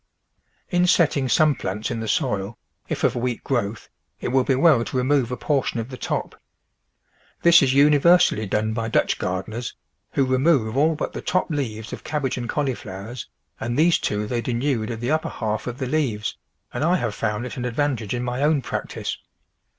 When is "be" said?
4.43-4.55